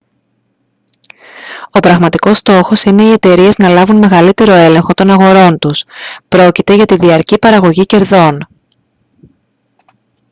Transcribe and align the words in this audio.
ο 1.71 1.79
πραγματικός 1.79 2.37
στόχος 2.37 2.83
είναι 2.83 3.01
οι 3.03 3.11
εταιρείες 3.11 3.57
να 3.57 3.69
λάβουν 3.69 3.97
μεγαλύτερο 3.97 4.51
έλεγχο 4.53 4.93
των 4.93 5.09
αγορών 5.09 5.57
τους· 5.61 5.83
πρόκειται 6.27 6.73
για 6.75 6.85
τη 6.85 6.95
διαρκή 6.95 7.39
παραγωγή 7.39 7.85
κερδών 7.85 8.47